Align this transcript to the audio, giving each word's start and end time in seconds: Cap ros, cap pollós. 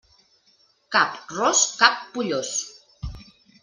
Cap 0.97 1.21
ros, 1.35 1.63
cap 1.85 2.03
pollós. 2.19 2.59